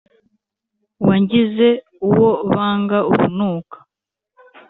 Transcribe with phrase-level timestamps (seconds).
[1.07, 1.67] Wangize
[2.07, 3.77] uwo banga urunuka